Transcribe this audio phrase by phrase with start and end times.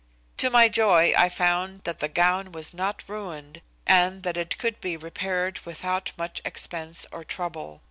[0.37, 4.81] To my joy I found that the gown was not ruined, and that it could
[4.81, 7.79] be repaired without much expense or trouble.